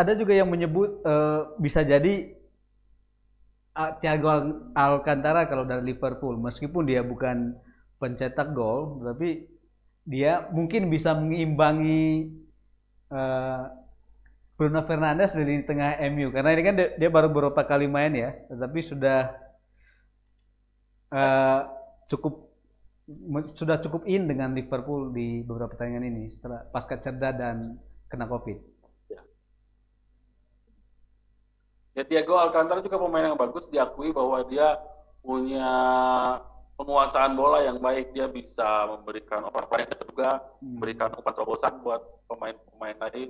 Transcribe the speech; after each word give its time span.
ada 0.00 0.16
juga 0.16 0.32
yang 0.32 0.48
menyebut 0.48 1.04
uh, 1.04 1.52
bisa 1.60 1.84
jadi 1.84 2.32
uh, 3.76 3.92
Thiago 4.00 4.28
Alcantara 4.72 5.44
kalau 5.44 5.68
dari 5.68 5.92
Liverpool 5.92 6.40
meskipun 6.40 6.88
dia 6.88 7.04
bukan 7.04 7.52
pencetak 8.00 8.56
gol 8.56 9.04
tapi 9.04 9.44
dia 10.08 10.48
mungkin 10.56 10.88
bisa 10.88 11.12
mengimbangi 11.12 12.32
uh, 13.12 13.68
Bruno 14.56 14.80
Fernandes 14.88 15.36
di 15.36 15.64
tengah 15.68 16.00
MU 16.08 16.32
karena 16.32 16.56
ini 16.56 16.62
kan 16.64 16.74
dia, 16.80 16.88
dia 16.96 17.10
baru 17.12 17.28
beberapa 17.28 17.60
kali 17.68 17.84
main 17.84 18.16
ya 18.16 18.32
tetapi 18.48 18.80
sudah 18.88 19.28
uh, 21.12 21.60
cukup 22.08 22.48
sudah 23.58 23.82
cukup 23.82 24.06
in 24.06 24.30
dengan 24.30 24.54
Liverpool 24.54 25.10
di 25.10 25.42
beberapa 25.42 25.74
pertandingan 25.74 26.08
ini 26.08 26.22
setelah 26.30 26.62
pasca 26.70 26.96
cedera 27.02 27.34
dan 27.34 27.74
kena 28.06 28.30
Covid. 28.30 28.79
Ya. 32.00 32.08
Diego 32.08 32.40
Alcantara 32.40 32.80
juga 32.80 32.96
pemain 32.96 33.28
yang 33.28 33.36
bagus 33.36 33.68
diakui 33.68 34.08
bahwa 34.16 34.40
dia 34.48 34.80
punya 35.20 35.68
penguasaan 36.80 37.36
bola 37.36 37.60
yang 37.60 37.76
baik 37.76 38.16
dia 38.16 38.24
bisa 38.24 38.88
memberikan 38.88 39.44
oper 39.44 39.68
yang 39.84 39.92
juga 40.08 40.40
memberikan 40.64 41.12
umpan 41.12 41.34
terobosan 41.36 41.74
buat 41.84 42.00
pemain-pemain 42.24 42.96
lain. 43.04 43.28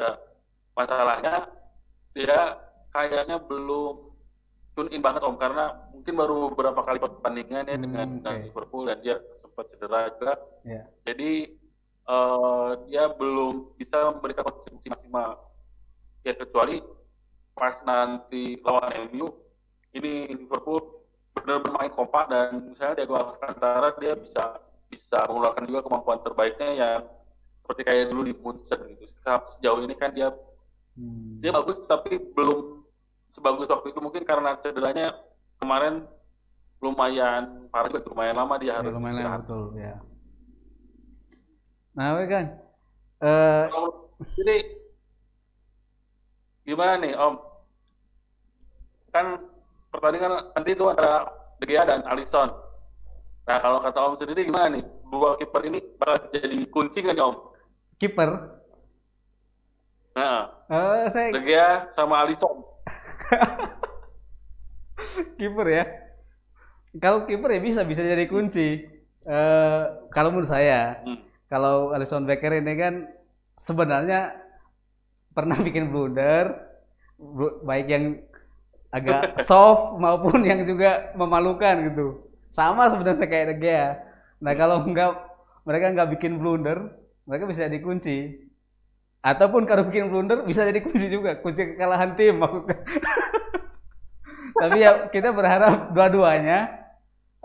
Nah, 0.00 0.16
masalahnya 0.72 1.44
dia 2.16 2.56
kayaknya 2.88 3.36
belum 3.44 4.16
tune 4.72 4.88
in 4.96 5.04
banget 5.04 5.20
om 5.28 5.36
karena 5.36 5.76
mungkin 5.92 6.14
baru 6.16 6.48
beberapa 6.56 6.80
kali 6.80 6.98
pertandingan 7.04 7.68
ya 7.68 7.76
hmm, 7.76 7.84
dengan, 7.84 8.08
okay. 8.24 8.48
Liverpool 8.48 8.88
dan 8.88 8.98
dia 9.04 9.20
sempat 9.44 9.68
cedera 9.68 10.08
juga. 10.16 10.32
Yeah. 10.64 10.84
Jadi 11.04 11.32
uh, 12.08 12.80
dia 12.88 13.12
belum 13.12 13.76
bisa 13.76 14.16
memberikan 14.16 14.48
kontribusi 14.48 14.88
maksimal. 14.88 15.52
Ya 16.24 16.32
kecuali 16.32 16.80
pas 17.58 17.74
nanti 17.82 18.56
lawan 18.62 19.10
MU 19.10 19.34
ini 19.92 20.30
Liverpool 20.30 21.02
benar 21.34 21.58
bermain 21.62 21.90
kompak 21.92 22.30
dan 22.30 22.72
misalnya 22.72 23.02
Diego 23.02 23.18
Alcantara 23.18 23.94
dia 23.98 24.14
bisa 24.14 24.62
bisa 24.88 25.18
mengeluarkan 25.28 25.64
juga 25.68 25.80
kemampuan 25.84 26.20
terbaiknya 26.24 26.70
yang 26.74 27.00
seperti 27.62 27.82
kayak 27.84 28.08
dulu 28.08 28.22
di 28.24 28.34
Munchen 28.38 28.80
gitu. 28.96 29.04
Sejauh 29.20 29.84
ini 29.84 29.94
kan 29.98 30.14
dia 30.16 30.32
hmm. 30.96 31.44
dia 31.44 31.52
bagus 31.52 31.84
tapi 31.84 32.16
belum 32.32 32.86
sebagus 33.36 33.68
waktu 33.68 33.92
itu. 33.92 34.00
Mungkin 34.00 34.24
karena 34.24 34.56
cederanya 34.64 35.12
kemarin 35.60 36.08
lumayan 36.78 37.66
parah 37.74 37.90
juga 37.90 38.06
lumayan 38.08 38.38
lama 38.38 38.54
dia 38.56 38.72
harus 38.78 38.94
ya, 38.94 38.96
lumayan 38.96 39.16
lama 39.18 39.38
betul 39.42 39.62
ya. 39.76 39.96
Nah 41.98 42.08
kan 42.30 42.46
uh, 43.18 43.64
jadi 44.38 44.56
gimana 46.62 47.00
nih 47.02 47.12
om 47.18 47.47
kan 49.18 49.26
pertandingan 49.90 50.32
nanti 50.54 50.70
itu 50.72 50.84
ada 50.86 51.26
De 51.58 51.66
Gea 51.66 51.82
dan 51.82 52.06
Alisson 52.06 52.48
nah 53.48 53.58
kalau 53.58 53.82
kata 53.82 53.98
om 53.98 54.14
sendiri 54.20 54.46
gimana 54.46 54.78
nih 54.78 54.84
dua 55.08 55.40
kiper 55.40 55.62
ini 55.66 55.80
bakal 55.96 56.14
jadi 56.30 56.56
kunci 56.70 57.02
nggak 57.02 57.16
nih 57.16 57.24
om 57.24 57.36
kiper 57.98 58.30
nah 60.14 60.52
uh, 60.70 61.08
saya... 61.10 61.34
De 61.34 61.42
Gea 61.42 61.90
sama 61.96 62.22
Alisson 62.22 62.62
kiper 65.38 65.66
ya. 65.68 65.84
Kalau 66.98 67.28
kiper 67.28 67.50
ya 67.52 67.60
bisa 67.60 67.84
bisa 67.84 68.02
jadi 68.02 68.26
kunci. 68.26 68.86
Uh, 69.28 70.08
kalau 70.14 70.32
menurut 70.32 70.48
saya, 70.48 71.04
hmm. 71.04 71.18
kalau 71.50 71.92
Alisson 71.92 72.24
Becker 72.24 72.54
ini 72.54 72.74
kan 72.78 72.94
sebenarnya 73.60 74.32
pernah 75.34 75.58
bikin 75.60 75.92
blunder, 75.92 76.54
baik 77.66 77.86
yang 77.90 78.22
agak 78.88 79.44
soft 79.44 80.00
maupun 80.00 80.44
yang 80.44 80.64
juga 80.64 81.12
memalukan 81.12 81.92
gitu. 81.92 82.06
Sama 82.52 82.88
sebenarnya 82.88 83.26
kayak 83.28 83.46
De 83.52 83.56
Gea. 83.60 83.88
Nah 84.40 84.52
kalau 84.56 84.84
enggak 84.84 85.12
mereka 85.68 85.92
nggak 85.92 86.10
bikin 86.16 86.40
blunder, 86.40 86.96
mereka 87.28 87.44
bisa 87.44 87.68
jadi 87.68 87.80
kunci. 87.84 88.48
Ataupun 89.20 89.68
kalau 89.68 89.84
bikin 89.92 90.08
blunder 90.08 90.46
bisa 90.48 90.64
jadi 90.64 90.80
kunci 90.80 91.12
juga, 91.12 91.36
kunci 91.44 91.76
kekalahan 91.76 92.16
tim 92.16 92.40
maksudnya. 92.40 92.78
Tapi 94.62 94.78
ya 94.80 95.12
kita 95.12 95.30
berharap 95.36 95.92
dua-duanya 95.92 96.88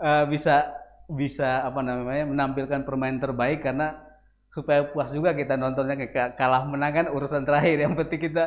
uh, 0.00 0.24
bisa 0.26 0.72
bisa 1.04 1.60
apa 1.68 1.84
namanya 1.84 2.24
menampilkan 2.24 2.88
permainan 2.88 3.20
terbaik 3.20 3.60
karena 3.60 4.00
supaya 4.48 4.88
puas 4.88 5.12
juga 5.12 5.36
kita 5.36 5.60
nontonnya 5.60 6.00
kayak 6.08 6.40
kalah 6.40 6.64
menang 6.64 7.04
kan 7.04 7.06
urusan 7.12 7.44
terakhir. 7.44 7.84
Yang 7.84 7.94
penting 8.00 8.20
kita 8.32 8.44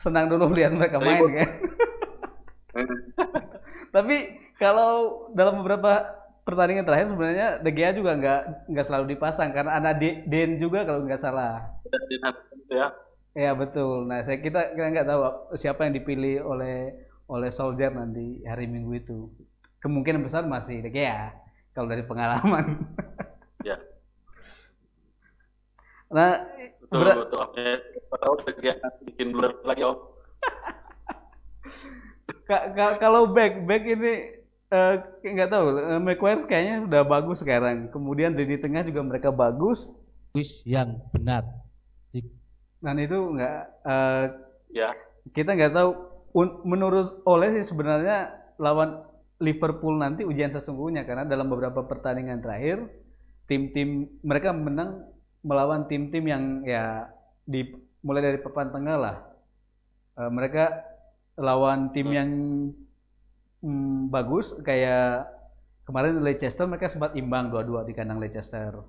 senang 0.00 0.32
dulu 0.32 0.48
lihat 0.56 0.72
mereka 0.72 0.96
main 0.96 1.28
kan. 1.28 1.50
Tapi 3.98 4.16
kalau 4.62 5.26
dalam 5.34 5.58
beberapa 5.58 6.06
pertandingan 6.46 6.86
terakhir 6.86 7.10
sebenarnya 7.10 7.58
De 7.58 7.70
Gea 7.74 7.90
juga 7.98 8.14
nggak 8.14 8.70
nggak 8.70 8.86
selalu 8.86 9.18
dipasang 9.18 9.50
karena 9.50 9.82
ada 9.82 9.90
Den 9.98 10.62
juga 10.62 10.86
kalau 10.86 11.02
nggak 11.02 11.18
salah. 11.18 11.82
Ya. 12.70 12.94
Ya 13.34 13.50
betul. 13.58 14.06
Nah 14.06 14.22
saya 14.22 14.38
kita 14.38 14.78
kita 14.78 14.86
nggak 14.86 15.08
tahu 15.10 15.20
siapa 15.58 15.90
yang 15.90 15.98
dipilih 15.98 16.46
oleh 16.46 16.94
oleh 17.26 17.50
Soldier 17.50 17.90
nanti 17.90 18.38
hari 18.46 18.70
Minggu 18.70 18.94
itu. 18.94 19.34
Kemungkinan 19.82 20.22
besar 20.22 20.46
masih 20.46 20.78
De 20.78 20.94
Gea 20.94 21.34
kalau 21.74 21.90
dari 21.90 22.06
pengalaman. 22.06 22.86
ya. 23.66 23.82
Nah, 26.08 26.40
betul, 26.88 27.04
betul. 27.04 27.52
Oke, 27.52 27.68
tahu 28.08 28.34
De 28.48 28.52
Gea 28.64 28.80
bikin 29.04 29.28
blur 29.28 29.60
lagi 29.60 29.84
om. 29.84 29.92
kalau 32.96 33.28
back 33.36 33.68
back 33.68 33.84
ini 33.84 34.38
uh, 34.72 34.94
nggak 35.20 35.50
tahu 35.52 35.66
uh, 35.76 36.00
McQuarrie 36.00 36.48
kayaknya 36.48 36.76
udah 36.88 37.02
bagus 37.04 37.44
sekarang. 37.44 37.92
Kemudian 37.92 38.32
di 38.32 38.56
tengah 38.56 38.84
juga 38.88 39.04
mereka 39.04 39.28
bagus. 39.28 39.84
Wis 40.32 40.64
yang 40.64 41.00
benar. 41.12 41.44
Dan 42.78 42.96
itu 43.02 43.16
nggak 43.16 43.58
uh, 43.84 44.24
ya. 44.72 44.96
kita 45.36 45.52
nggak 45.52 45.76
tahu. 45.76 45.90
Menurut 46.64 47.24
oleh 47.26 47.60
sih 47.60 47.72
sebenarnya 47.72 48.32
lawan 48.60 49.02
Liverpool 49.42 50.00
nanti 50.00 50.24
ujian 50.24 50.54
sesungguhnya. 50.54 51.04
Karena 51.04 51.28
dalam 51.28 51.52
beberapa 51.52 51.84
pertandingan 51.84 52.40
terakhir 52.40 52.88
tim-tim 53.44 54.08
mereka 54.24 54.56
menang 54.56 55.04
melawan 55.44 55.88
tim-tim 55.88 56.24
yang 56.24 56.44
ya 56.64 57.08
di 57.44 57.64
mulai 58.00 58.24
dari 58.24 58.38
papan 58.40 58.72
tengah 58.72 58.96
lah. 58.96 59.16
Uh, 60.16 60.30
mereka 60.32 60.87
lawan 61.38 61.94
tim 61.94 62.10
hmm. 62.10 62.16
yang 62.18 62.30
hmm, 63.62 64.10
bagus 64.10 64.50
kayak 64.66 65.30
kemarin 65.86 66.20
Leicester 66.20 66.66
mereka 66.66 66.92
sempat 66.92 67.14
imbang 67.16 67.48
dua-dua 67.48 67.86
di 67.86 67.94
kandang 67.94 68.20
Leicester. 68.20 68.82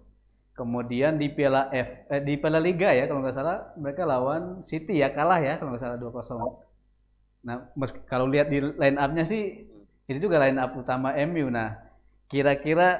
Kemudian 0.57 1.15
di 1.15 1.31
Piala 1.31 1.71
F 1.71 2.11
eh, 2.11 2.19
di 2.19 2.35
Piala 2.35 2.59
Liga 2.59 2.91
ya 2.91 3.07
kalau 3.07 3.23
nggak 3.23 3.37
salah 3.37 3.71
mereka 3.79 4.03
lawan 4.03 4.59
City 4.67 4.99
ya 4.99 5.15
kalah 5.15 5.39
ya 5.39 5.55
kalau 5.55 5.71
nggak 5.71 5.83
salah 5.85 5.95
2-0. 5.95 6.67
Nah, 7.39 7.71
kalau 8.11 8.27
lihat 8.27 8.51
di 8.51 8.59
line 8.59 8.99
up-nya 8.99 9.23
sih 9.23 9.63
itu 10.11 10.19
juga 10.19 10.43
line 10.43 10.59
up 10.59 10.75
utama 10.75 11.15
MU. 11.23 11.47
Nah, 11.47 11.79
kira-kira 12.27 12.99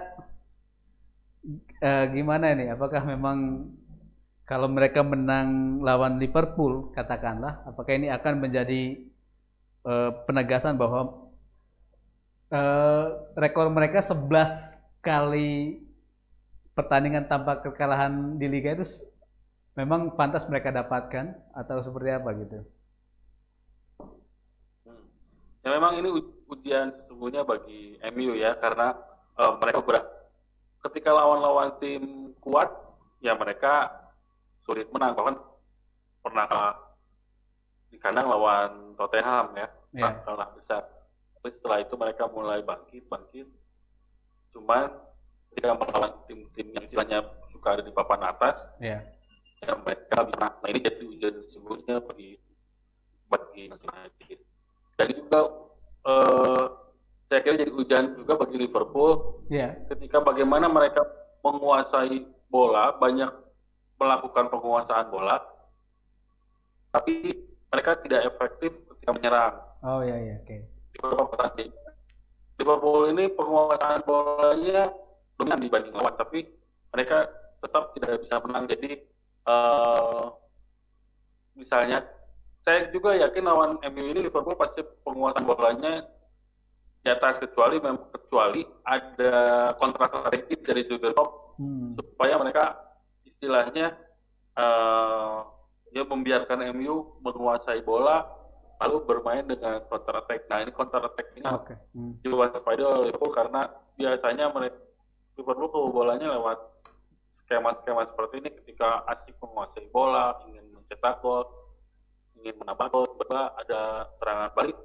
eh, 1.83 2.05
gimana 2.16 2.55
ini? 2.55 2.71
Apakah 2.71 3.03
memang 3.03 3.67
kalau 4.47 4.71
mereka 4.71 5.03
menang 5.03 5.81
lawan 5.83 6.17
Liverpool 6.17 6.95
katakanlah, 6.95 7.67
apakah 7.67 7.91
ini 7.91 8.07
akan 8.07 8.39
menjadi 8.39 9.09
eh, 9.89 10.11
penegasan 10.29 10.77
bahwa 10.77 11.29
uh, 12.53 13.05
rekor 13.38 13.69
mereka 13.73 14.01
11 14.05 14.25
kali 15.02 15.81
pertandingan 16.73 17.25
tanpa 17.29 17.59
kekalahan 17.59 18.37
di 18.37 18.47
liga 18.49 18.75
itu 18.75 18.85
memang 19.78 20.16
pantas 20.16 20.46
mereka 20.49 20.73
dapatkan 20.73 21.35
atau 21.55 21.81
seperti 21.81 22.09
apa 22.11 22.29
gitu? 22.35 22.59
Hmm. 24.85 25.03
Ya 25.64 25.69
memang 25.73 25.99
ini 25.99 26.09
ujian 26.49 26.91
sesungguhnya 27.03 27.46
bagi 27.46 27.99
MU 28.16 28.35
ya 28.35 28.58
karena 28.59 28.96
uh, 29.37 29.55
mereka 29.61 29.84
berat. 29.84 30.05
Ketika 30.79 31.11
lawan-lawan 31.11 31.75
tim 31.84 32.31
kuat 32.40 32.72
ya 33.19 33.35
mereka 33.35 33.91
sulit 34.64 34.87
menang 34.96 35.11
bahkan 35.16 35.35
pernah 36.23 36.47
di 37.91 37.97
kandang 37.99 38.31
lawan 38.31 38.96
Tottenham 38.96 39.52
ya 39.58 39.67
yeah. 39.94 40.18
kalah 40.26 40.50
besar 40.53 40.84
tapi 41.40 41.50
setelah 41.56 41.78
itu 41.82 41.94
mereka 41.96 42.28
mulai 42.30 42.59
bangkit 42.62 43.08
bangkit 43.08 43.47
cuman 44.53 44.91
ketika 45.50 45.74
melawan 45.78 46.14
tim-tim 46.26 46.68
yang 46.76 46.84
istilahnya 46.84 47.20
suka 47.50 47.80
ada 47.80 47.84
di 47.86 47.94
papan 47.94 48.22
atas 48.28 48.58
yeah. 48.82 49.02
ya 49.64 49.74
mereka 49.82 50.28
bisa 50.30 50.46
nah 50.59 50.68
ini 50.70 50.80
jadi 50.84 51.03
ujian 51.06 51.34
sesungguhnya 51.46 51.96
bagi 52.03 52.38
bagi 53.30 53.70
United 53.70 54.40
dan 55.00 55.08
juga 55.16 55.40
uh, 56.06 56.66
saya 57.30 57.40
kira 57.46 57.62
jadi 57.62 57.74
ujian 57.74 58.06
juga 58.18 58.34
bagi 58.36 58.58
Liverpool 58.58 59.46
yeah. 59.47 59.78
ketika 59.90 60.22
bagaimana 60.22 60.68
mereka 60.68 61.06
menguasai 61.46 62.26
bola 62.50 62.97
banyak 62.97 63.30
melakukan 64.00 64.50
penguasaan 64.50 65.08
bola 65.14 65.38
tapi 66.90 67.30
mereka 67.70 68.02
tidak 68.02 68.22
efektif 68.34 68.72
ketika 68.90 69.12
menyerang. 69.14 69.56
Oh 69.79 70.03
iya 70.03 70.16
iya 70.20 70.35
oke. 70.43 70.58
Okay. 70.99 71.67
Liverpool 72.59 73.08
ini 73.16 73.31
penguasaan 73.31 74.03
bolanya 74.03 74.91
dominan 75.40 75.64
dibanding 75.64 75.96
lawan, 75.96 76.16
tapi 76.20 76.43
mereka 76.91 77.31
tetap 77.64 77.96
tidak 77.96 78.20
bisa 78.20 78.35
menang. 78.43 78.67
Jadi 78.67 78.99
uh, 79.47 80.35
misalnya 81.55 82.03
saya 82.67 82.91
juga 82.91 83.16
yakin 83.16 83.43
lawan 83.47 83.72
MU 83.79 84.03
ini 84.11 84.28
Liverpool 84.28 84.59
pasti 84.59 84.84
penguasaan 85.08 85.47
bolanya 85.47 86.03
di 86.99 87.08
atas 87.08 87.40
kecuali 87.40 87.79
kecuali 88.11 88.61
ada 88.84 89.72
kontrak 89.79 90.11
strategi 90.11 90.59
dari 90.59 90.84
Jurgen 90.84 91.16
Klopp 91.16 91.55
hmm. 91.55 91.96
supaya 91.96 92.35
mereka 92.35 92.76
istilahnya 93.23 93.96
uh, 94.59 95.47
dia 95.96 96.03
membiarkan 96.03 96.59
MU 96.76 97.23
menguasai 97.23 97.79
bola 97.87 98.39
lalu 98.79 98.97
bermain 99.03 99.43
dengan 99.43 99.84
counter 99.91 100.23
attack. 100.23 100.47
Nah 100.47 100.64
ini 100.64 100.72
counter 100.72 101.03
attack 101.03 101.28
ini 101.35 101.43
okay. 101.47 101.76
hmm. 101.91 102.23
diwaspadai 102.23 102.84
oleh 102.84 103.11
Liverpool 103.11 103.35
karena 103.35 103.61
biasanya 103.99 104.46
mereka 104.55 104.79
Liverpool 105.35 105.67
ke 105.72 105.79
bolanya 105.91 106.28
lewat 106.40 106.59
skema-skema 107.43 108.08
seperti 108.08 108.40
ini 108.40 108.49
ketika 108.64 109.03
asik 109.11 109.35
menguasai 109.43 109.87
bola, 109.91 110.37
ingin 110.47 110.64
mencetak 110.72 111.20
gol, 111.20 111.43
ingin 112.40 112.55
menambah 112.59 112.87
gol, 112.91 113.08
tiba 113.20 113.52
ada 113.58 114.08
serangan 114.20 114.52
balik 114.55 114.78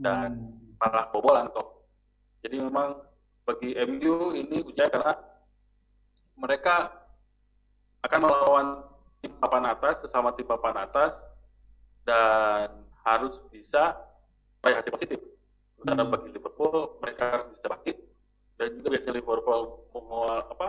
dan 0.00 0.28
hmm. 0.32 0.78
malah 0.80 1.04
kebobolan 1.12 1.52
toh. 1.52 1.84
Jadi 2.40 2.56
memang 2.64 3.02
bagi 3.44 3.76
MU 3.76 4.36
ini 4.36 4.60
ujian 4.64 4.88
karena 4.88 5.16
mereka 6.38 6.92
akan 8.06 8.20
melawan 8.24 8.66
tim 9.18 9.32
papan 9.42 9.64
atas 9.68 9.98
sesama 10.06 10.30
tim 10.38 10.46
papan 10.46 10.86
atas 10.86 11.12
dan 12.06 12.87
harus 13.06 13.34
bisa 13.52 13.98
meraih 14.62 14.82
hasil 14.82 14.92
positif. 14.94 15.20
Karena 15.78 16.02
hmm. 16.02 16.10
bagi 16.10 16.28
Liverpool 16.34 16.98
mereka 16.98 17.22
harus 17.38 17.48
bisa 17.54 17.66
bangkit 17.70 17.96
dan 18.58 18.68
juga 18.74 18.88
biasanya 18.98 19.14
Liverpool 19.22 19.62
mengual, 19.94 20.38
apa 20.50 20.66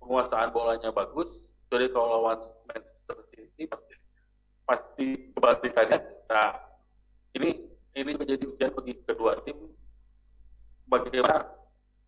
penguasaan 0.00 0.48
bolanya 0.50 0.90
bagus. 0.90 1.28
Jadi 1.68 1.92
kalau 1.92 2.06
lawan 2.16 2.40
Manchester 2.64 3.18
City 3.28 3.68
pasti 3.68 3.94
pasti 4.64 5.06
kebalikannya. 5.36 5.98
Nah 6.32 6.50
ini 7.36 7.68
ini 7.92 8.10
menjadi 8.16 8.44
ujian 8.48 8.72
bagi 8.72 8.94
kedua 9.04 9.36
tim 9.44 9.58
bagaimana 10.88 11.44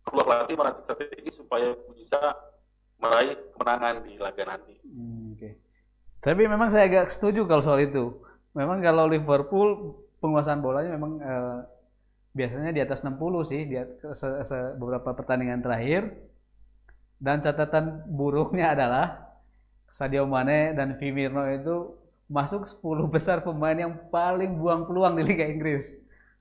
kedua 0.01 0.23
pelatih 0.25 0.55
melatih 0.57 0.83
strategi 0.89 1.29
supaya 1.37 1.77
bisa 1.93 2.21
meraih 3.01 3.37
kemenangan 3.53 3.95
di 4.05 4.13
laga 4.17 4.43
nanti. 4.45 4.73
Hmm, 4.85 5.37
Oke. 5.37 5.37
Okay. 5.37 5.53
Tapi 6.21 6.41
memang 6.45 6.69
saya 6.69 6.85
agak 6.85 7.13
setuju 7.13 7.49
kalau 7.49 7.65
soal 7.65 7.81
itu. 7.81 8.20
Memang 8.51 8.83
kalau 8.83 9.07
Liverpool 9.07 9.95
penguasaan 10.19 10.59
bolanya 10.59 10.95
memang 10.95 11.11
eh, 11.23 11.57
biasanya 12.35 12.71
di 12.75 12.81
atas 12.83 13.03
60 13.03 13.19
sih 13.47 13.67
di 13.67 13.75
se, 14.15 14.27
se, 14.47 14.57
beberapa 14.75 15.15
pertandingan 15.15 15.63
terakhir. 15.63 16.11
Dan 17.21 17.45
catatan 17.45 18.09
buruknya 18.09 18.73
adalah 18.73 19.37
Sadio 19.93 20.25
Mane 20.25 20.73
dan 20.73 20.97
Firmino 20.97 21.45
itu 21.53 21.93
masuk 22.25 22.65
10 22.81 22.81
besar 23.13 23.45
pemain 23.45 23.77
yang 23.77 23.93
paling 24.09 24.57
buang 24.57 24.89
peluang 24.89 25.19
di 25.19 25.23
Liga 25.27 25.45
Inggris. 25.45 25.85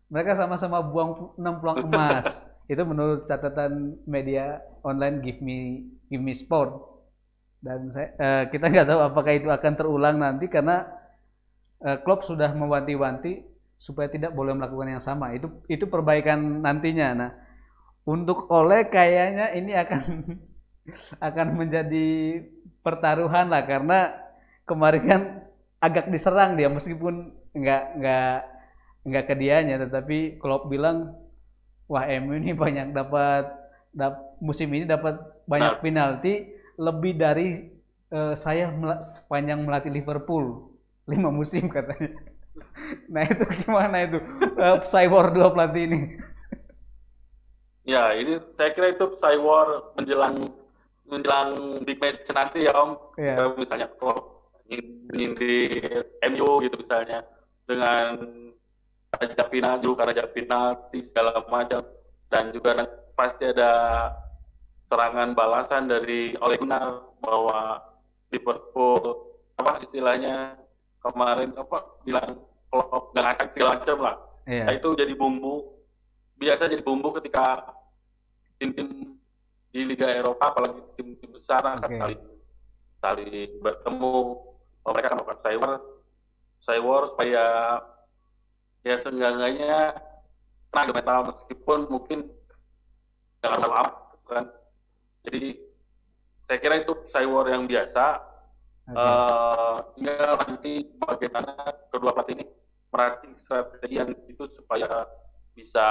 Mereka 0.09 0.41
sama-sama 0.41 0.81
buang 0.81 1.37
6 1.37 1.61
peluang 1.61 1.79
emas. 1.85 2.27
itu 2.71 2.83
menurut 2.87 3.27
catatan 3.27 3.99
media 4.07 4.63
online 4.87 5.19
Give 5.27 5.43
Me 5.43 5.91
Give 6.07 6.23
Me 6.23 6.39
Sport 6.39 6.91
dan 7.61 7.93
saya, 7.93 8.09
uh, 8.17 8.45
kita 8.49 8.73
nggak 8.73 8.89
tahu 8.89 9.01
apakah 9.05 9.33
itu 9.37 9.51
akan 9.51 9.73
terulang 9.77 10.17
nanti 10.17 10.49
karena 10.49 10.87
Klopp 11.81 12.29
sudah 12.29 12.53
mewanti-wanti 12.53 13.41
supaya 13.81 14.13
tidak 14.13 14.37
boleh 14.37 14.53
melakukan 14.53 15.01
yang 15.01 15.05
sama. 15.05 15.33
Itu 15.33 15.65
itu 15.73 15.89
perbaikan 15.89 16.61
nantinya. 16.61 17.09
Nah, 17.17 17.31
untuk 18.05 18.49
Oleh 18.53 18.89
kayaknya 18.89 19.57
ini 19.57 19.73
akan 19.73 20.03
akan 21.29 21.47
menjadi 21.57 22.41
pertaruhan 22.85 23.49
lah 23.49 23.65
karena 23.65 24.13
kemarin 24.65 25.05
kan 25.05 25.23
agak 25.81 26.13
diserang 26.13 26.57
dia 26.57 26.69
meskipun 26.69 27.33
nggak 27.57 27.83
nggak 28.01 28.37
nggak 29.09 29.25
ke 29.27 29.35
dianya 29.37 29.77
tetapi 29.81 30.37
Klopp 30.41 30.69
bilang 30.69 31.17
wah 31.89 32.05
MU 32.21 32.37
ini 32.37 32.53
banyak 32.53 32.93
dapat 32.93 33.49
dap, 33.97 34.39
musim 34.39 34.71
ini 34.71 34.85
dapat 34.85 35.19
banyak 35.49 35.75
nah. 35.77 35.81
penalti 35.83 36.53
lebih 36.77 37.17
dari 37.17 37.69
uh, 38.13 38.37
saya 38.37 38.71
mel 38.71 39.01
sepanjang 39.03 39.65
melatih 39.65 39.93
Liverpool 39.93 40.71
lima 41.11 41.29
musim 41.35 41.67
katanya. 41.67 42.15
Nah 43.11 43.23
itu 43.27 43.45
gimana 43.63 43.97
itu 44.07 44.19
uh, 44.59 44.83
Cywar 44.87 45.35
dua 45.35 45.51
pelatih 45.55 45.83
ini? 45.91 45.99
Ya 47.87 48.15
ini 48.15 48.39
saya 48.55 48.71
kira 48.75 48.95
itu 48.95 49.19
Cywar 49.19 49.95
menjelang 49.99 50.55
menjelang 51.11 51.83
big 51.83 51.99
match 51.99 52.23
nanti 52.31 52.67
ya 52.67 52.73
Om. 52.75 52.91
Yeah. 53.19 53.51
Misalnya 53.59 53.91
kalau 53.99 54.47
ingin 54.71 55.35
di 55.35 55.83
MU 56.31 56.63
gitu 56.63 56.79
misalnya 56.79 57.27
dengan 57.67 58.31
raja 59.11 59.43
penalti, 59.51 59.87
raja 59.91 60.25
penalti 60.31 60.99
segala 61.11 61.43
macam 61.51 61.83
dan 62.31 62.55
juga 62.55 62.79
pasti 63.19 63.51
ada 63.51 63.71
serangan 64.87 65.35
balasan 65.35 65.91
dari 65.91 66.39
Ole 66.39 66.59
Gunnar 66.59 67.11
bahwa 67.19 67.83
Liverpool 68.31 69.35
apa 69.59 69.83
istilahnya 69.83 70.57
kemarin 71.01 71.51
apa 71.57 71.79
bilang 72.05 72.31
kalau 72.71 73.11
nggak 73.13 73.27
akan 73.37 73.47
segala 73.53 73.71
macam 73.77 73.99
lah. 74.01 74.17
Yeah. 74.47 74.67
Nah, 74.69 74.75
itu 74.77 74.89
jadi 74.97 75.13
bumbu 75.17 75.55
biasa 76.41 76.73
jadi 76.73 76.81
bumbu 76.81 77.13
ketika 77.21 77.77
tim-tim 78.57 79.17
di 79.71 79.81
Liga 79.85 80.09
Eropa 80.09 80.53
apalagi 80.53 80.81
tim-tim 80.97 81.31
besar 81.37 81.61
akan 81.61 81.85
okay. 81.85 82.01
saling 82.01 82.23
saling 83.01 83.51
bertemu 83.61 84.17
oh, 84.85 84.91
mereka 84.93 85.13
akan 85.13 85.17
melakukan 85.21 85.41
cyber 85.45 85.73
cyber 86.65 87.03
supaya 87.13 87.45
ya 88.81 88.97
seenggaknya 88.97 90.01
tenaga 90.73 90.93
mental 90.97 91.21
meskipun 91.33 91.79
mungkin 91.93 92.19
dalam 93.45 93.61
lama 93.61 93.93
kan 94.25 94.49
jadi 95.29 95.71
saya 96.51 96.59
kira 96.59 96.83
itu 96.83 96.93
cywar 97.15 97.47
yang 97.47 97.71
biasa. 97.71 98.19
Okay. 98.91 98.99
Uh, 98.99 99.75
tinggal 99.95 100.35
nanti 100.35 100.73
bagaimana 100.99 101.53
kedua 101.95 102.11
pelatih 102.11 102.35
ini 102.43 102.45
meratih 102.91 103.31
strategi 103.39 104.03
yang 104.03 104.11
itu 104.27 104.45
supaya 104.59 105.07
bisa 105.55 105.89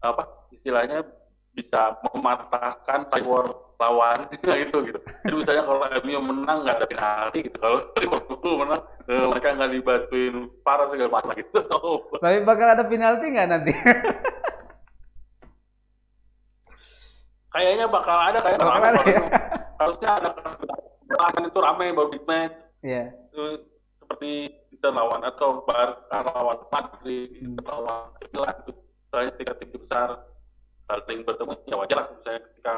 apa 0.00 0.22
istilahnya 0.48 1.04
bisa 1.52 2.00
mematahkan 2.08 3.12
cywar 3.12 3.52
lawan 3.76 4.26
itu 4.64 4.78
gitu. 4.80 4.98
Jadi 5.28 5.34
misalnya 5.36 5.62
kalau 5.68 5.84
MU 6.02 6.20
menang 6.24 6.58
nggak 6.64 6.76
ada 6.80 6.86
penalti 6.88 7.38
gitu, 7.46 7.58
kalau 7.60 7.78
Liverpool 8.00 8.54
menang 8.64 8.80
eh, 9.06 9.24
mereka 9.28 9.48
nggak 9.54 9.70
dibantuin 9.76 10.34
parah 10.64 10.86
segala 10.88 11.10
macam 11.20 11.36
gitu. 11.36 11.60
Tapi 12.24 12.36
bakal 12.48 12.66
ada 12.72 12.84
penalti 12.88 13.26
nggak 13.28 13.48
nanti? 13.48 13.72
kayaknya 17.48 17.86
bakal 17.88 18.14
ada 18.14 18.38
kayak 18.44 18.60
bakal 18.60 18.92
ada, 18.92 19.02
ya? 19.08 19.22
harusnya 19.80 20.10
ada 20.20 20.30
kan 21.18 21.42
itu 21.46 21.58
ramai 21.58 21.90
baru 21.90 22.08
big 22.12 22.24
match 22.28 22.54
yeah. 22.82 23.10
itu 23.30 23.66
seperti 23.98 24.54
kita 24.72 24.88
lawan 24.88 25.20
atau 25.26 25.66
bar 25.68 26.06
lawan 26.12 26.58
Madrid 26.70 27.28
hmm. 27.44 27.60
lawan 27.66 28.14
Milan 28.32 28.56
itu 28.64 28.72
saya 29.12 29.28
tiga 29.36 29.52
tim 29.58 29.68
besar 29.74 30.24
saling 30.88 31.20
bertemu 31.26 31.52
ya 31.68 31.76
wajar 31.76 31.96
lah 32.00 32.06
misalnya 32.16 32.40
ketika 32.48 32.76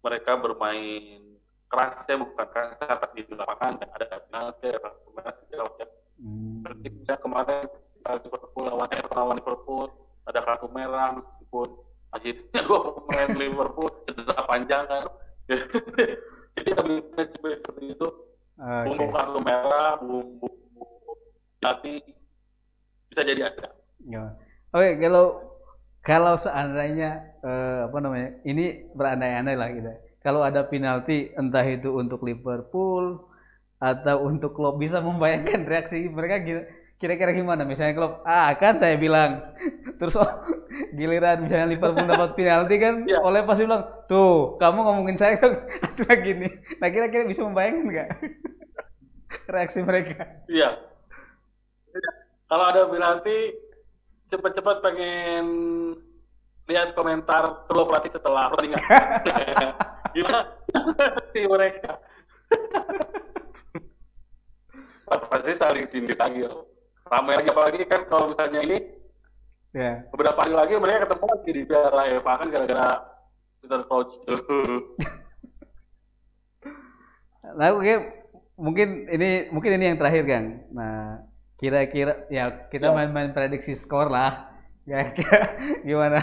mereka 0.00 0.32
bermain 0.40 1.20
keras 1.68 1.96
ya 2.08 2.16
bukan 2.16 2.48
keras 2.48 2.76
tapi 2.80 3.24
di 3.24 3.32
lapangan 3.36 3.80
ada 3.80 4.06
penalti 4.28 4.66
ada 4.72 4.90
penalti 5.12 5.42
segala 5.48 5.64
macam 5.68 5.88
hmm. 6.20 6.52
seperti 6.60 6.86
misalnya 6.96 7.20
kemarin 7.20 7.66
Liverpool 8.02 8.64
lawan 8.66 8.88
Everton 8.92 9.16
lawan 9.16 9.36
Liverpool 9.40 9.86
ada 10.24 10.40
kartu 10.40 10.68
merah 10.72 11.08
meskipun 11.20 11.68
akhirnya 12.12 12.60
gue 12.64 12.78
pemain 12.96 13.30
Liverpool 13.36 13.88
cedera 14.08 14.40
panjang 14.48 14.84
kan 14.88 15.04
jadi 16.58 16.70
kami 16.76 16.94
seperti 17.62 17.84
itu 17.96 18.08
okay. 18.58 18.84
bumbu 18.88 19.06
kartu 19.12 19.38
merah 19.44 19.96
bumbu 20.00 20.48
hati 21.62 22.02
bisa 23.12 23.22
jadi 23.24 23.52
ada 23.52 23.68
ya. 24.08 24.24
oke 24.72 24.82
okay, 24.82 24.92
kalau 25.00 25.24
kalau 26.02 26.34
seandainya 26.42 27.38
uh, 27.46 27.86
apa 27.86 27.98
namanya 28.02 28.28
ini 28.42 28.90
berandai-andai 28.92 29.56
lah 29.56 29.68
gitu 29.70 29.92
kalau 30.22 30.40
ada 30.42 30.66
penalti 30.66 31.34
entah 31.34 31.66
itu 31.66 31.94
untuk 31.98 32.22
Liverpool 32.22 33.26
atau 33.82 34.16
untuk 34.30 34.54
klub 34.54 34.78
bisa 34.78 35.02
membayangkan 35.02 35.66
reaksi 35.66 36.06
mereka 36.06 36.38
gitu 36.46 36.62
kira-kira 37.02 37.34
gimana 37.34 37.66
misalnya 37.66 37.98
klub 37.98 38.22
ah 38.22 38.54
kan 38.54 38.78
saya 38.78 38.94
bilang 38.94 39.42
terus 39.98 40.14
oh, 40.14 40.30
giliran 40.94 41.42
misalnya 41.42 41.74
Liverpool 41.74 42.06
dapat 42.06 42.38
penalti 42.38 42.78
kan 42.78 43.02
ya. 43.10 43.18
oleh 43.18 43.42
pasti 43.42 43.66
bilang 43.66 43.82
tuh 44.06 44.54
kamu 44.62 44.78
ngomongin 44.86 45.18
saya 45.18 45.34
kan 45.42 45.66
hasilnya 45.82 46.16
gini 46.22 46.48
nah 46.78 46.86
kira-kira 46.94 47.26
bisa 47.26 47.42
membayangkan 47.42 47.90
nggak 47.90 48.08
reaksi 49.58 49.82
mereka 49.82 50.46
iya 50.46 50.78
kalau 52.46 52.64
ada 52.70 52.86
nanti 52.86 53.50
cepat-cepat 54.30 54.80
pengen 54.84 55.44
lihat 56.70 56.96
komentar 56.96 57.68
kedua 57.68 57.84
pelatih 57.84 58.12
setelah 58.16 58.48
pertandingan. 58.48 58.80
Gimana 60.16 60.40
sih 61.32 61.44
mereka? 61.48 62.00
Pasti 65.08 65.52
saling 65.56 65.86
sindir 65.88 66.16
lagi. 66.16 66.44
Ramai 67.12 67.36
lagi 67.36 67.48
apalagi 67.52 67.84
kan 67.84 68.08
kalau 68.08 68.32
misalnya 68.32 68.60
ini 68.64 68.78
yeah. 69.76 70.00
beberapa 70.08 70.40
hari 70.40 70.56
lagi 70.56 70.72
mereka 70.80 71.04
ketemu 71.04 71.24
lagi 71.28 71.50
di 71.52 71.62
Piala 71.68 72.02
FA 72.24 72.32
kan 72.40 72.48
gara-gara 72.48 72.88
Twitter 73.60 73.82
Coach. 73.84 74.12
Nah, 77.52 77.68
oke, 77.74 77.94
mungkin 78.56 79.12
ini 79.12 79.52
mungkin 79.52 79.76
ini 79.76 79.92
yang 79.92 79.98
terakhir 80.00 80.24
kan. 80.24 80.44
Nah, 80.72 81.20
kira-kira 81.60 82.24
ya 82.32 82.48
kita 82.72 82.88
ya. 82.88 82.94
main-main 82.96 83.34
prediksi 83.36 83.76
skor 83.76 84.08
lah. 84.08 84.48
Kira-kira 84.88 85.52
gimana? 85.84 86.20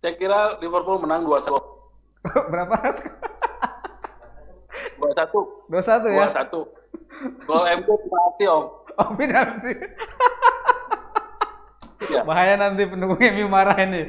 Saya 0.00 0.16
kira 0.16 0.58
Liverpool 0.58 0.98
menang 1.06 1.28
2-1. 1.28 1.54
Berapa? 2.50 2.76
2-1. 5.00 5.72
2-1 5.72 6.12
ya? 6.12 6.28
2-1. 6.28 7.48
Gol 7.48 7.64
MU 7.80 7.94
penalti, 8.04 8.44
Om. 8.48 8.64
Oh, 9.00 9.08
penalti. 9.16 9.72
Ya. 12.08 12.24
Bahaya 12.24 12.56
nanti 12.56 12.88
pendukung 12.88 13.20
MU 13.20 13.46
marah 13.48 13.76
ini. 13.76 14.08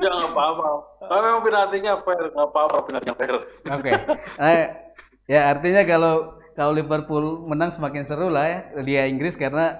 ya 0.00 0.08
nggak 0.08 0.30
apa-apa. 0.32 0.68
Tapi 1.04 1.20
memang 1.26 1.42
penaltinya 1.42 1.92
fair, 2.06 2.22
nggak 2.32 2.48
apa-apa 2.54 2.76
penaltinya 2.86 3.16
fair. 3.18 3.34
Oke. 3.34 3.44
Okay. 3.66 3.94
Eh, 4.40 4.66
ya 5.26 5.50
artinya 5.50 5.82
kalau 5.84 6.38
kalau 6.54 6.72
Liverpool 6.72 7.44
menang 7.50 7.74
semakin 7.74 8.06
seru 8.06 8.30
lah 8.30 8.46
ya 8.46 8.58
di 8.80 8.94
Inggris 8.96 9.34
karena 9.34 9.76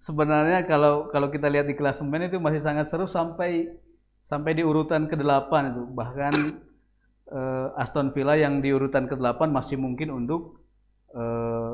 sebenarnya 0.00 0.64
kalau 0.64 1.12
kalau 1.12 1.28
kita 1.28 1.46
lihat 1.52 1.68
di 1.68 1.76
klasemen 1.76 2.26
itu 2.26 2.40
masih 2.40 2.64
sangat 2.64 2.88
seru 2.88 3.06
sampai 3.06 3.70
sampai 4.26 4.56
di 4.56 4.62
urutan 4.64 5.06
ke-8 5.06 5.52
itu. 5.74 5.82
Bahkan 5.94 6.34
eh, 7.30 7.82
Aston 7.82 8.12
Villa 8.12 8.34
yang 8.36 8.60
di 8.60 8.74
urutan 8.74 9.06
ke-8 9.06 9.48
masih 9.50 9.78
mungkin 9.78 10.10
untuk 10.10 10.66
eh, 11.14 11.72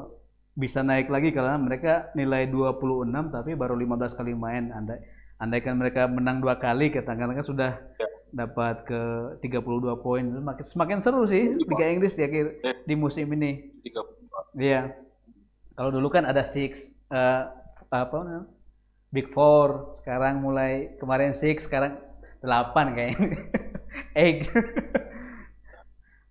bisa 0.57 0.81
naik 0.81 1.13
lagi 1.13 1.37
karena 1.37 1.61
mereka 1.61 2.09
nilai 2.17 2.49
26 2.49 3.13
tapi 3.29 3.53
baru 3.53 3.77
15 3.77 4.17
kali 4.17 4.33
main. 4.33 4.73
Andai 4.73 5.01
andaikan 5.37 5.77
mereka 5.77 6.09
menang 6.09 6.41
dua 6.41 6.57
kali 6.57 6.89
katakanlah 6.89 7.37
kan 7.37 7.45
sudah 7.45 7.73
ya. 8.01 8.09
dapat 8.33 8.89
ke 8.89 9.01
32 9.45 9.61
poin 10.01 10.25
semakin 10.25 10.65
semakin 10.65 10.99
seru 11.05 11.29
sih 11.29 11.53
Liga 11.61 11.93
Inggris 11.93 12.17
di 12.17 12.25
akhir 12.25 12.57
ya. 12.65 12.73
di 12.89 12.95
musim 12.97 13.29
ini. 13.37 13.69
Iya. 14.57 14.97
Kalau 15.77 15.93
dulu 15.93 16.09
kan 16.09 16.25
ada 16.25 16.49
six 16.57 16.81
uh, 17.13 17.53
apa 17.93 18.49
Big 19.15 19.33
Four, 19.33 19.97
sekarang 20.03 20.43
mulai 20.43 20.99
kemarin 20.99 21.33
six, 21.33 21.65
sekarang 21.65 21.97
delapan 22.43 22.93
kayaknya. 22.93 23.29
Eight. 24.19 24.45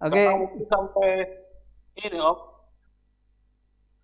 Oke. 0.03 0.11
Okay. 0.11 0.27
Sampai 0.67 1.09
ini 1.95 2.17
Om, 2.19 2.39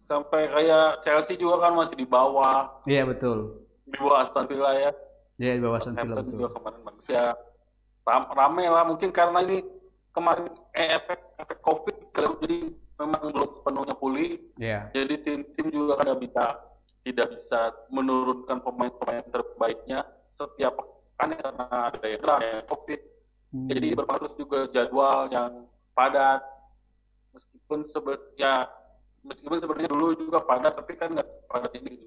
sampai 0.07 0.41
kayak 0.48 1.03
Chelsea 1.03 1.36
juga 1.36 1.67
kan 1.67 1.75
masih 1.75 1.95
di 2.00 2.07
bawah. 2.07 2.83
Iya 2.88 3.07
betul. 3.07 3.67
Di 3.88 3.95
bawah 4.00 4.24
Aston 4.24 4.48
Villa 4.48 4.71
ya. 4.75 4.91
Iya 5.39 5.51
di 5.60 5.62
bawah 5.63 5.79
Aston 5.79 5.95
Villa 5.95 6.24
betul. 6.24 6.31
juga 6.39 6.48
kemarin 6.55 6.81
bagus 6.88 7.07
ya. 7.12 7.25
Ram, 8.01 8.24
rame 8.33 8.65
lah 8.65 8.83
mungkin 8.88 9.10
karena 9.13 9.39
ini 9.45 9.62
kemarin 10.12 10.50
eh, 10.74 10.98
efek 10.98 11.19
efek 11.38 11.60
COVID 11.62 12.01
jadi 12.41 12.57
memang 13.00 13.21
belum 13.31 13.50
sepenuhnya 13.62 13.95
pulih. 13.95 14.31
Iya. 14.57 14.79
Jadi 14.91 15.15
tim-tim 15.24 15.67
juga 15.71 16.01
kan 16.01 16.17
bisa 16.19 16.43
tidak 17.01 17.27
bisa 17.33 17.60
menurunkan 17.89 18.62
pemain-pemain 18.62 19.25
terbaiknya 19.33 20.05
setiap 20.38 20.74
pekan 20.77 21.33
karena 21.38 21.65
ada 21.69 22.05
yang 22.05 22.21
ya, 22.21 22.60
COVID. 22.69 23.00
Hmm. 23.51 23.67
Jadi 23.67 23.88
berpengaruh 23.98 24.33
juga 24.38 24.60
jadwal 24.71 25.19
yang 25.33 25.51
padat. 26.01 26.41
Meskipun 27.38 27.79
sebetulnya 27.93 28.65
meskipun 29.22 29.62
sebenarnya 29.62 29.89
dulu 29.93 30.17
juga 30.17 30.41
padat 30.41 30.74
tapi 30.74 30.98
kan 30.98 31.13
nggak 31.13 31.29
padat 31.46 31.72
ini. 31.77 32.01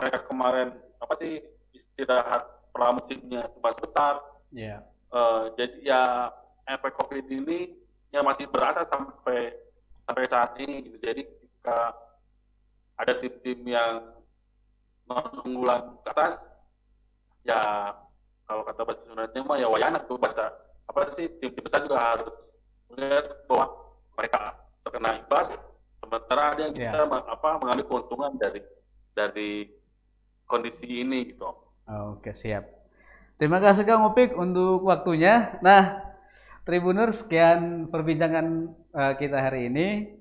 Mereka 0.00 0.26
kemarin 0.26 0.72
apa 0.98 1.14
sih 1.20 1.44
istirahat 1.76 2.42
pramusimnya 2.72 3.52
cuma 3.52 3.70
sebentar. 3.76 4.14
Yeah. 4.54 4.86
uh, 5.10 5.50
jadi 5.58 5.76
ya 5.82 6.02
efek 6.70 6.94
covid 6.94 7.26
ini 7.26 7.74
yang 8.14 8.22
masih 8.22 8.46
berasa 8.46 8.86
sampai 8.86 9.50
sampai 10.06 10.24
saat 10.30 10.54
ini 10.62 10.88
gitu. 10.88 10.96
Jadi 11.02 11.22
ketika 11.26 11.92
ada 12.94 13.12
tim-tim 13.18 13.60
yang 13.66 14.14
non 15.04 15.26
unggulan 15.44 16.00
ke 16.00 16.08
atas 16.14 16.40
ya 17.44 17.60
kalau 18.48 18.64
kata 18.64 18.80
bahasa 18.88 19.02
Sundanya 19.04 19.40
mah 19.44 19.56
ya 19.60 19.68
wayana 19.68 20.00
tuh 20.08 20.16
bahasa 20.16 20.48
apa 20.88 21.12
sih 21.16 21.28
tim-tim 21.40 21.60
besar 21.60 21.84
juga 21.84 22.00
harus 22.00 22.32
melihat 22.94 23.26
bahwa 23.50 23.66
mereka 24.14 24.38
terkena 24.86 25.10
imbas 25.18 25.48
sementara 25.98 26.42
ada 26.54 26.60
yang 26.70 26.74
bisa 26.76 26.98
yeah. 27.02 27.22
apa 27.26 27.48
mengambil 27.58 27.84
keuntungan 27.90 28.32
dari 28.38 28.60
dari 29.14 29.50
kondisi 30.46 31.02
ini 31.02 31.34
gitu. 31.34 31.50
Oke 32.14 32.32
siap. 32.36 32.64
Terima 33.34 33.58
kasih 33.58 33.82
Kang 33.82 34.06
Opik 34.06 34.32
untuk 34.38 34.86
waktunya. 34.86 35.58
Nah, 35.58 36.00
Tribuner 36.64 37.12
sekian 37.12 37.92
perbincangan 37.92 38.72
uh, 38.94 39.14
kita 39.20 39.36
hari 39.36 39.68
ini. 39.68 40.16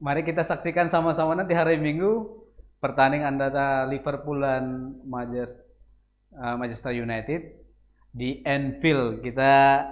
Mari 0.00 0.24
kita 0.24 0.44
saksikan 0.44 0.92
sama-sama 0.92 1.36
nanti 1.36 1.56
hari 1.56 1.76
Minggu 1.80 2.40
pertandingan 2.80 3.36
antara 3.36 3.84
Liverpool 3.88 4.40
dan 4.40 4.96
uh, 5.04 6.56
Manchester 6.56 6.92
United 6.92 7.54
di 8.12 8.44
Anfield. 8.44 9.24
Kita 9.24 9.84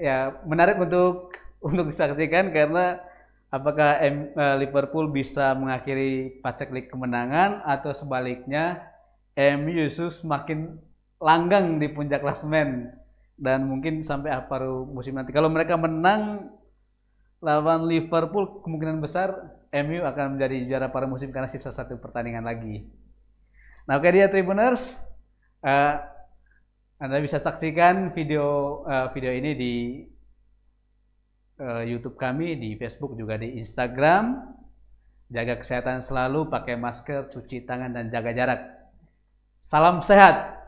ya 0.00 0.40
menarik 0.48 0.80
untuk 0.80 1.36
untuk 1.68 1.92
disaksikan 1.92 2.50
karena 2.56 2.98
apakah 3.52 4.00
M, 4.00 4.32
uh, 4.32 4.56
Liverpool 4.56 5.12
bisa 5.12 5.52
mengakhiri 5.52 6.40
paceklik 6.40 6.88
kemenangan 6.88 7.60
atau 7.68 7.92
sebaliknya 7.92 8.80
MU 9.36 9.86
semakin 9.92 10.80
langgang 11.20 11.76
di 11.76 11.92
puncak 11.92 12.24
klasmen 12.24 12.96
dan 13.36 13.68
mungkin 13.68 14.00
sampai 14.04 14.32
paruh 14.48 14.88
musim 14.88 15.16
nanti. 15.16 15.32
Kalau 15.36 15.52
mereka 15.52 15.76
menang 15.76 16.48
lawan 17.40 17.88
Liverpool 17.88 18.64
kemungkinan 18.64 19.00
besar 19.00 19.32
MU 19.72 20.04
akan 20.04 20.36
menjadi 20.36 20.56
juara 20.68 20.88
paruh 20.92 21.08
musim 21.08 21.32
karena 21.32 21.48
sisa 21.48 21.72
satu 21.72 21.96
pertandingan 22.00 22.44
lagi. 22.44 22.84
Nah 23.88 23.96
oke 23.96 24.08
dia 24.12 24.28
Tribuners, 24.28 24.80
uh, 25.64 25.94
Anda 27.00 27.16
bisa 27.24 27.40
saksikan 27.40 28.12
video 28.12 28.84
uh, 28.84 29.08
video 29.16 29.32
ini 29.32 29.56
di 29.56 29.74
uh, 31.56 31.80
YouTube 31.80 32.20
kami, 32.20 32.60
di 32.60 32.76
Facebook 32.76 33.16
juga 33.16 33.40
di 33.40 33.56
Instagram. 33.56 34.36
Jaga 35.32 35.56
kesehatan 35.64 36.04
selalu, 36.04 36.52
pakai 36.52 36.76
masker, 36.76 37.32
cuci 37.32 37.64
tangan 37.64 37.96
dan 37.96 38.12
jaga 38.12 38.36
jarak. 38.36 38.60
Salam 39.64 40.04
sehat. 40.04 40.60